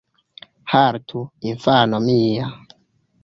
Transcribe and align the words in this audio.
Haltu, 0.71 1.19
infano 1.49 1.99
mia. 2.07 2.45